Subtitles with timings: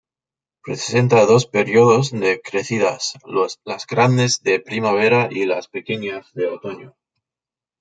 [0.63, 3.13] Presenta dos períodos de crecidas,
[3.65, 6.95] las grandes de primavera y las pequeñas de otoño.